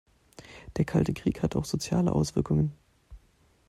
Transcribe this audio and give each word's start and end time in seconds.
Der 0.77 0.85
Kalte 0.85 1.13
Krieg 1.13 1.43
hatte 1.43 1.59
auch 1.59 1.65
soziale 1.65 2.11
Auswirkungen. 2.13 2.71